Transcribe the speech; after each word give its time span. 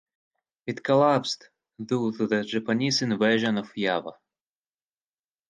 It 0.65 0.83
collapsed 0.83 1.51
due 1.79 2.11
to 2.17 2.25
the 2.25 2.43
Japanese 2.43 3.03
invasion 3.03 3.59
of 3.59 3.71
Java. 3.77 4.13